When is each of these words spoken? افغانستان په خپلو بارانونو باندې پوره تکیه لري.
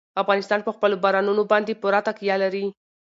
افغانستان 0.21 0.59
په 0.63 0.71
خپلو 0.75 0.95
بارانونو 1.03 1.43
باندې 1.51 1.79
پوره 1.81 1.99
تکیه 2.07 2.35
لري. 2.43 2.65